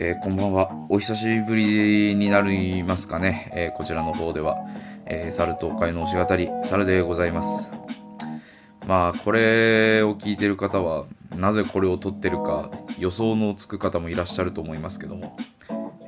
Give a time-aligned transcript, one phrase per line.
[0.00, 0.70] えー、こんばんは。
[0.88, 3.50] お久しぶりになりますかね。
[3.52, 4.56] えー、こちらの方では、
[5.06, 7.68] えー、猿東海の推し語り、猿でございます。
[8.86, 11.04] まあ、これを聞いてる方は、
[11.34, 15.36] なぜこれを撮ってるか、予想のつく方もいらっしゃると思いますけども、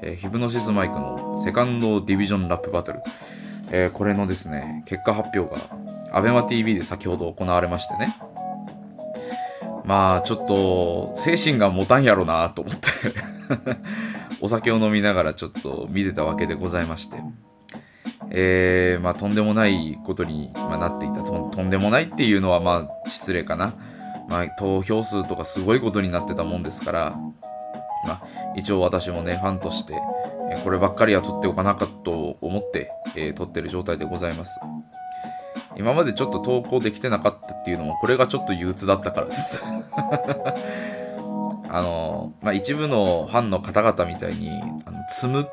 [0.05, 3.01] え、ヒプノシスマイクのセカンドディビジョンラップバトル、
[3.73, 5.69] え、これのですね、結果発表が、
[6.13, 8.17] アベマ TV で先ほど行われましてね、
[9.85, 13.40] まあ、ちょっと、精神が持たんやろなと思って
[14.41, 17.17] お酒を飲みながらちょっと見てたわけでございまして、
[18.31, 21.51] えー、まあ、とんでもないことに、まなっていたと。
[21.53, 23.75] とんでもないっていうのは、まあ、失礼かな。
[24.29, 27.17] まあ、投票数とかすごいことになってたもんですから、
[28.07, 28.23] まあ、
[28.57, 29.95] 一応私もね、ファンとして、
[30.53, 34.53] えこればっかりは取っておかなかと思って、えー、撮ってる状態でございます。
[35.77, 39.61] 今までちょっと投稿できてなかったっていうのも、これがちょっと憂鬱だったからです
[41.73, 44.51] あの、まあ、一部のファンの方々みたいに、
[44.85, 45.49] あの積む、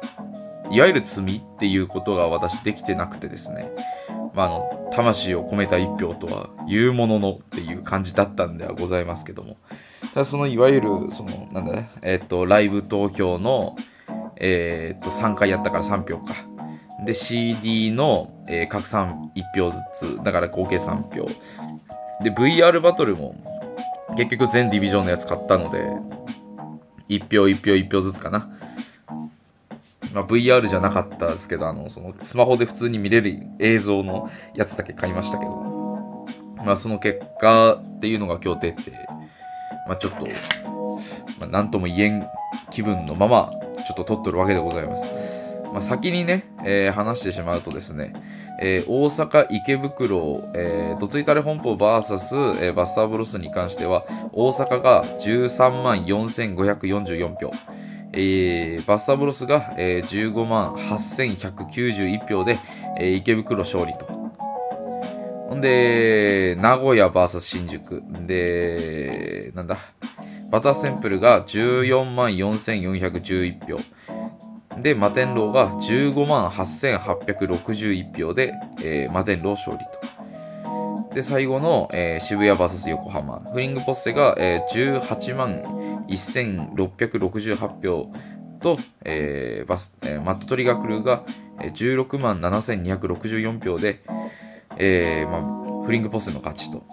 [0.72, 3.72] いわゆる積みっていうことが私できてなくてですね、
[4.34, 9.58] まあ、あの、魂を込めた一票とは言うもののっていう感じだったんではございますけども、
[10.14, 13.76] ただそのいわゆる、その、なんだね、えっ、と、ライブ投票の、
[14.38, 16.36] えっ、と、3回やったから3票か。
[17.06, 21.30] で、CD の、えー、各3 1票ずつ、だから合計3票。
[22.24, 23.36] で、VR バトルも、
[24.18, 25.78] 結局全ディビジョンのやつ買ったので、
[27.08, 28.50] 1票1票1票ずつかな。
[30.14, 36.28] まあ、VR じゃなかったですけど、あの、その、スマホで普通に見れる映像のやつだけ買いましたけど、
[36.66, 38.92] まあ、その結果っていうのが今日出て、
[39.88, 40.26] まあ、ちょっと、
[41.40, 42.28] まあ、なんとも言えん
[42.72, 43.52] 気分のまま、
[43.88, 45.04] ちょっと撮っとるわけでございます。
[45.74, 48.14] まあ、先にね、えー、話してしまうとですね、
[48.60, 57.52] えー、大阪池袋、えー、どついたれ本舗 VS、えー、バスターブロスに関しては、大阪が13万4544票、
[58.14, 62.60] えー、バスターブロスが、えー、15万8191票で、
[63.00, 64.06] えー、池袋勝利と。
[65.50, 68.04] ほんで、名古屋 VS 新宿。
[68.26, 69.78] で、なんだ、
[70.52, 73.80] バターセンプルが14万4411票。
[74.82, 81.16] で、マテンローが15万8861票で、えー、マテンロー勝利と。
[81.16, 83.40] で、最後の、えー、渋谷 VS 横浜。
[83.52, 85.64] フリングポッセが、えー、18万
[86.08, 88.12] 1668票
[88.62, 91.24] と、えーバスえー、マットトリガークルーが
[91.60, 94.04] 16万7264票で、
[94.78, 95.40] えーま
[95.84, 96.84] あ、フリングポッセの勝ちと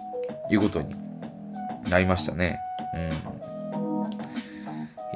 [0.51, 0.95] いうことに
[1.89, 2.59] なりましたね。
[2.95, 3.35] うん。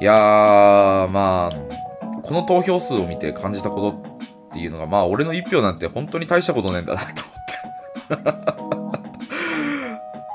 [0.02, 1.69] いやー、まあ、
[2.30, 3.96] この投票数を見て感じたこと
[4.50, 8.34] っていうのが、まあ、俺の一票なんて本当に大したことねえんだなと思っ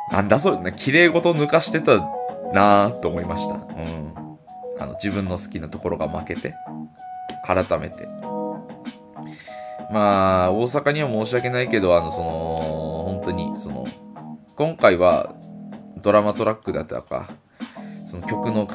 [0.09, 0.13] て。
[0.13, 1.99] なんだそれ、ね、綺麗事抜かしてた
[2.51, 3.53] なぁと思いました。
[3.53, 4.13] うん。
[4.77, 6.53] あの、自分の好きなところが負けて、
[7.47, 8.05] 改めて。
[9.89, 13.87] まあ、大阪には申し訳ないけど、あの、その、本当に、その、
[14.57, 15.33] 今回は
[16.01, 17.29] ドラマトラックだったか、
[18.07, 18.67] その曲の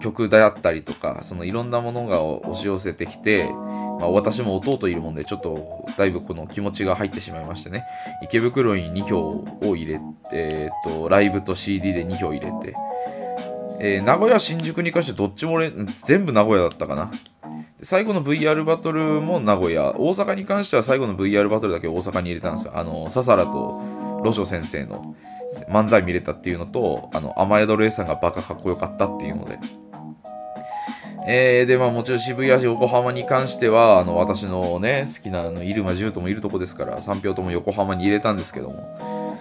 [0.00, 3.48] 曲であったりとか、そのいろんなものが押し寄せてきて、
[4.00, 7.84] まあ、私も弟いるもんで、ちょっとだいぶこの気持ちが入ってしまいましてね、
[8.22, 12.74] 池袋に2票を入れて、えー、っと、ライブと CD で2票入れて、
[13.80, 15.72] えー、名古屋、新宿に関してどっちも俺、
[16.04, 17.12] 全部名古屋だったかな。
[17.84, 22.72] 最後の VR バトルも名古屋、大阪に関しては最後の VR バトルだけ大阪に入れたんですよ。
[22.76, 25.14] あの、ササラとロショ先生の
[25.68, 29.58] 漫才見れたっていうのと、あの、甘宿レイさんがバカかっこよかったっていうので。
[31.26, 39.38] えー、で、まあもちろん渋谷市横浜に関しては、あの、私のね、好きなあの、入間獣ともいるとこですから、3票とも横浜に入れたんですけども、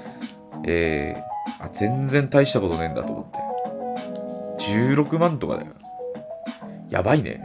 [0.65, 3.51] えー、あ、全然大したことねえんだと思って。
[4.63, 5.69] 16万とかだよ。
[6.89, 7.41] やばいね。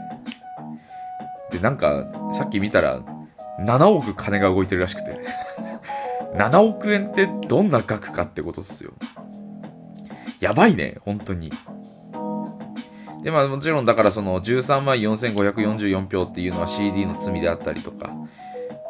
[1.50, 2.04] で、なんか、
[2.34, 3.00] さっき見たら、
[3.60, 5.19] 7億金が動いてるらしくて
[6.36, 8.92] 7億円ってどんな額かってことっすよ。
[10.41, 11.50] やばいね、本当に。
[13.22, 18.28] で、まあもちろんだからその13万4544票っていうのは CD の罪であったりとか、も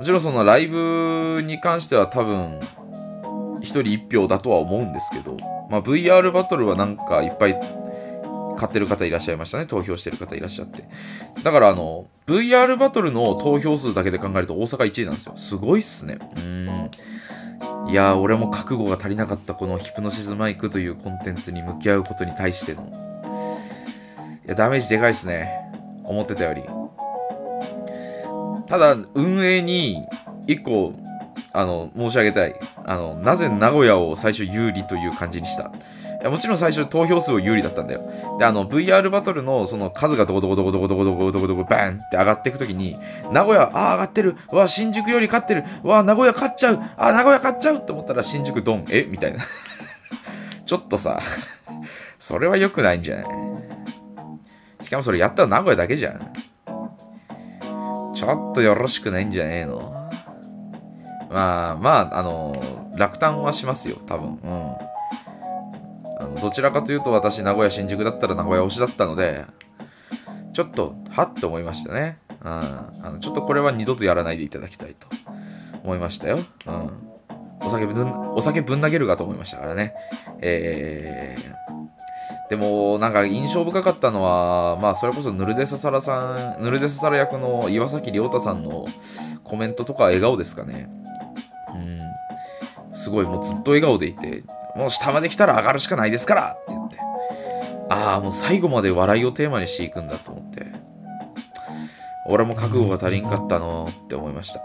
[0.04, 2.60] ちろんそのライブに関しては多分、
[3.60, 5.36] 1人1票だとは思うんですけど、
[5.70, 7.58] まあ VR バトルはなんかいっぱい
[8.58, 9.66] 買ってる方いらっしゃいましたね。
[9.66, 10.88] 投票してる方いらっしゃって。
[11.42, 15.34] だからあの、VR バトルの投票数だけで考えると大阪1位なんですよ。
[15.36, 16.18] すごいっすね。
[16.20, 16.90] うーん。
[17.88, 22.82] いやー、俺も覚悟が足りなかったこのヒプノシズマイクというコンテンツに向き合うことに対しての。
[24.44, 25.50] いや、ダメージでかいっすね。
[26.02, 26.62] 思ってたより。
[28.68, 30.04] ただ、運営に
[30.48, 30.94] 一個、
[31.52, 32.54] あの、申し上げたい。
[32.84, 35.70] あの、なぜ名古屋を最初有利という感じにした。
[36.28, 38.00] もちろん最初投票数を有利だったんだよ。
[38.38, 42.96] で、あの、VR バトルのその数がどこどこどこどこどこどこどこどこバーンって上がっていくときに、
[43.32, 44.36] 名古屋、ああ、上がってる。
[44.52, 45.64] うわ、新宿より勝ってる。
[45.84, 46.80] うわ、名古屋勝っちゃう。
[46.96, 48.84] ああ、名古屋勝っちゃうと思ったら新宿ドン。
[48.90, 49.04] え？
[49.04, 49.44] みたいな。
[50.64, 51.20] ちょっとさ、
[52.18, 53.26] それは良くないんじゃない？
[54.84, 56.32] しかもそれやったら名古屋だけじゃん。
[58.14, 59.92] ちょっとよろしくないんじゃねえの？
[61.30, 64.28] まあ、まあ、あの、落胆はしますよ、多分。
[64.28, 64.76] うん。
[66.40, 69.44] どちらかというと私、名古屋、新宿だったら名古屋推しだったので、
[70.52, 72.18] ちょっと、はって思いましたね。
[72.42, 72.48] うん。
[72.48, 75.08] あのちょっとこれは二度とやらないでいただきたいと
[75.82, 76.38] 思いましたよ。
[76.66, 77.06] うん。
[77.60, 79.94] お酒ぶん、お酒ぶん投げるかと思いましたからね。
[80.40, 88.86] えー、でも、なんか印象深かったのは、まあ、それこそ、ヌルデササラさん、ヌルデササラ役の岩崎亮太さんの
[89.42, 90.88] コメントとか笑顔ですかね。
[91.74, 92.96] うん。
[92.96, 94.44] すごい、もうずっと笑顔でいて、
[94.76, 96.98] もう下まで来たら上がるしかないですからって言って。
[97.88, 100.66] ああ、もう最後まで笑いをテーマにしていくんだと思って。
[102.28, 104.60] 俺も覚悟が足りんかったのって思いました。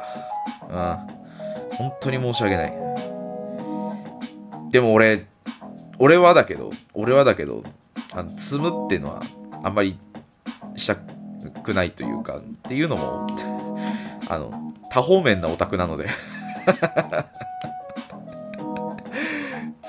[0.70, 1.78] うん。
[1.78, 2.74] 本当に申し訳ない。
[4.72, 5.28] でも俺、
[6.00, 7.64] 俺はだけど、俺はだけど、
[8.12, 9.22] あの積むっていうのは
[9.64, 9.98] あんまり
[10.76, 13.28] したくないというか、っていうのも、
[14.28, 16.10] あの、多方面なオタクなので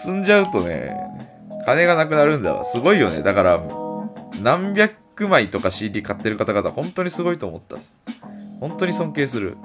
[0.03, 0.97] 積んじゃうとね、
[1.65, 2.65] 金がなくなるんだわ。
[2.65, 3.23] すごいよね。
[3.23, 3.61] だから、
[4.41, 7.97] 何百枚とか CD 買ってる方々、本当にすごいと思ったっす。
[8.59, 9.57] 本当に尊敬する。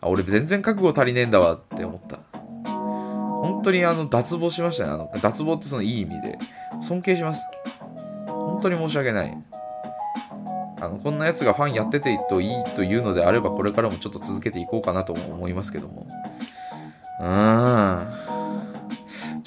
[0.00, 2.20] あ、俺全然覚悟足りねえんだわって思った。
[2.64, 4.92] 本当にあの、脱帽しましたね。
[4.92, 6.38] あの、脱帽ってそのいい意味で。
[6.82, 7.40] 尊敬します。
[8.26, 9.36] 本当に申し訳ない。
[10.80, 16.06] あの、こんなやつがファンやっててといいというのであれば、これからもちょっと続けていこうかなと思いますけども。
[17.20, 18.29] うーん。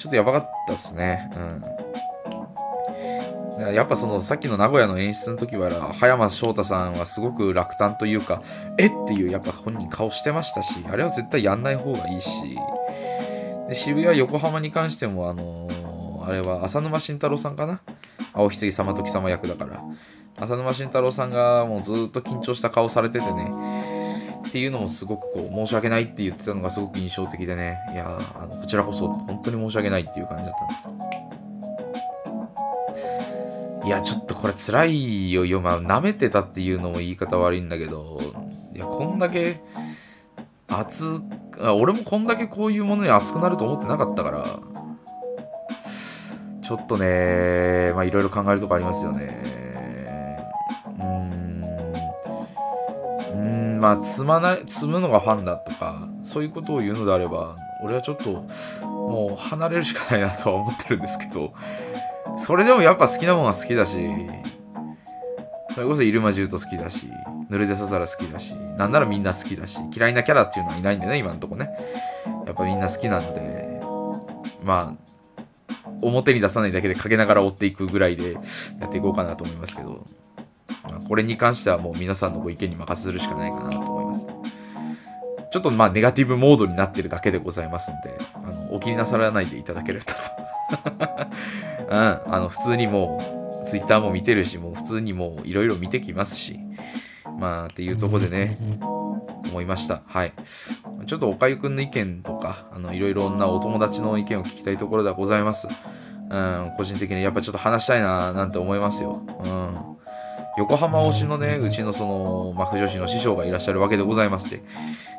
[0.04, 1.30] ちょっとやばかったっすね。
[1.34, 1.38] う
[3.62, 3.74] ん。
[3.74, 8.42] やっぱそのさっきの名古屋の演出の時は、葉山翔太さんはすごく落胆というか、
[8.76, 12.28] えっていうやっぱ本人顔してましたし、あれは絶対やんない方がいいし、
[13.70, 17.80] で渋谷、横浜に関しても、あのー、あれは浅沼慎太郎さんかな？
[18.34, 19.82] 青ひつぎ様と貴様役だから。
[20.36, 23.32] 浅沼慎太郎さんがもうずっと緊張した顔されててね、
[24.54, 28.06] っていうのもすごくこう、申し訳ないって言ってたのがすごく印象的でね、いや
[28.36, 31.04] あの、こちらこそ本当に申し訳ないっていう感じだったんで
[33.82, 35.44] すいや、ちょっとこれ辛いよ。
[35.44, 38.20] よ、まあ、舐めてたっていうのも言い方悪いんだけど、
[38.72, 39.60] いや、こんだけ、
[40.68, 41.20] 熱、
[41.58, 44.60] あ俺もこんだけこういうものに熱くなると思ってなかったから、
[46.62, 49.63] ちょっとね、まあいろいろ考えるとこありますよね。
[53.84, 57.54] まあ、積まない、積むのがファンだとか、そういうことを言うのであれば、
[57.84, 58.46] 俺はちょっと、
[58.82, 61.52] もう離れるしかないなとは思ってるんですけど、
[62.38, 63.92] それでもやっぱ好きなものは好きだし、
[65.74, 67.06] それこそイルマジュート好きだし、
[67.50, 71.68] ヌルデササラ好きだし、なんならみんな好きだし、嫌いなキャラっていうのはいないんだよね、今んとこね。
[72.46, 73.82] やっぱみんな好きなんで、
[74.62, 78.32] まあ、表に出さないだけで陰ながら追っていくぐらいで
[78.80, 80.06] やっていこうかなと思いますけど。
[81.08, 84.26] これに関してはもう皆さんのご意見に任せるしかないかなと思います。
[85.50, 90.12] ちょっとまあネガティブモードになってるだけでございますんで、あの、お気になさらないでいただければと。
[91.88, 93.20] うん、あの、普通にも
[93.64, 96.58] う、ツイッターも見てるし、もう普通にもういろいろ見てきますし、
[97.38, 98.58] まあ、っていうとこでね、
[99.48, 100.02] 思いました。
[100.06, 100.32] はい。
[101.06, 105.68] ちょっとおかゆくんの意見とか、あの、いろいろなお友達の意見を聞きたいところではございます。
[106.30, 109.22] うん、個人的にやっぱちょっと話したいななんて思いますよ。
[109.40, 109.93] うん。
[110.56, 114.62] 横浜推しのね、うちのその、まあ、女子の師匠がいらっしゃるわけでございまして、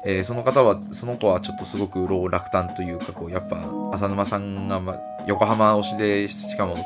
[0.05, 3.57] えー、その方は、その子はちょっとすごく老落胆というか、こう、やっぱ、
[3.93, 6.77] 浅沼さんが、ま、横浜推しで、しかも、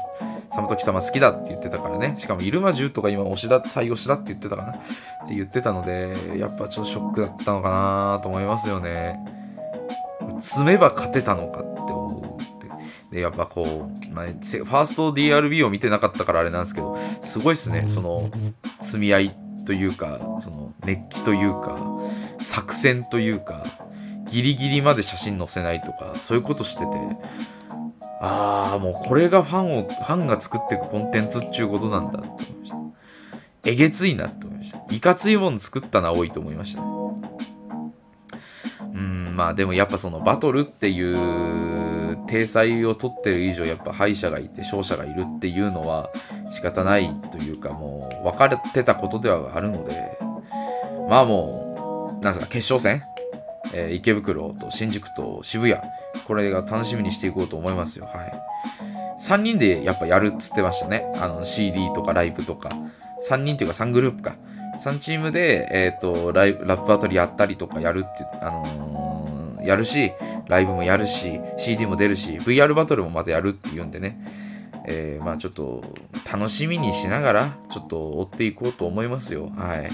[0.51, 2.15] サムトキ様好きだって言ってたからね。
[2.17, 4.71] しかも、入間10とか今推しだ、最推しだって言ってたかな。
[4.71, 4.75] っ
[5.27, 9.19] て言ってたので、やっぱちょっとショックだったのかなと思いますよね。
[10.41, 11.61] 積めば勝てたのか
[13.11, 17.87] で、やっぱこう、まあ、ファースト DRB を見てなかったからあれなんですけど、すごいっすね。
[17.89, 18.29] その、
[18.81, 21.77] 積み合いというか、その、熱気というか、
[22.41, 23.65] 作戦というか、
[24.29, 26.85] ギリギリまで写真載せないとか、そういうことしてて、
[28.21, 32.77] ああ、もうこれがファンを、ファンが作っていくコンテンツっちゅうことなんだって思いました。
[33.63, 34.79] えげついなって思いました。
[34.89, 36.87] いかついもの作ったのは多いと思いましたね。
[38.93, 41.88] うん、まあでもやっぱそのバトルっていう
[42.29, 46.11] 体裁を取ってる以上やっぱ敗者がいて勝者がいるっていうのは
[46.53, 50.17] 仕方ないというかもう分かれてたことではあるので、
[51.09, 53.03] まあもう、なんすか、決勝戦？
[53.71, 55.81] えー、池袋と新宿と渋谷、
[56.25, 58.05] これが楽しみにしていこうと思いますよ。
[58.05, 58.41] はい。
[59.21, 61.05] 3人でやっぱやるっつってましたね。
[61.17, 62.69] あの、CD とかライブとか。
[63.29, 64.35] 3人っていうか3グループか。
[64.83, 68.88] 3チームで、えっ、と、ライブ、ラップバトルやったりとかやるって、あのー
[69.63, 70.11] やるし、
[70.47, 74.19] ライブもやるし、CD も出るし、VR バトルもまたやるっていうんでね。
[74.85, 75.83] えー、まあちょっと、
[76.31, 79.49] 楽しみにしながら、ちょっと追っていこうと思いますよ。
[79.55, 79.91] はい。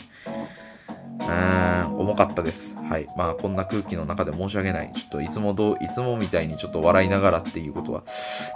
[1.20, 2.76] うーん、重かったです。
[2.76, 3.08] はい。
[3.18, 4.92] まあ、こんな空気の中で申し訳ない。
[4.94, 8.04] ちょっと、いつもどう、いつもみたいにちょっと笑いながらっていうことは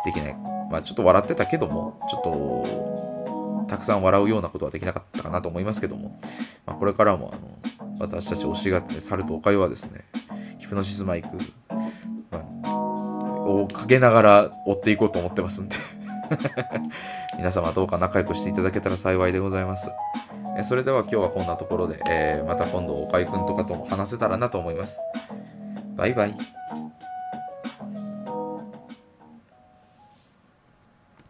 [0.05, 0.35] できない。
[0.71, 6.19] まあ、ちょっと笑ってたけども、ちょっと、たくさん笑うようなことはできなかったかなと思いますけども、
[6.65, 10.05] まあ、これからも、あの、私たち推しがって、猿とおかゆはですね、
[10.69, 11.29] プノシスマイク、
[12.29, 15.75] まあ、をかけながら追っていこうと思ってますんで。
[17.37, 19.89] 皆様どうか仲良くしていただけたら幸いでございます。
[20.59, 24.99] えそれでは今日はこんなところで、えーまた今度おかゆくんとかとも話せたらなと思います。
[25.95, 26.58] バイバイ。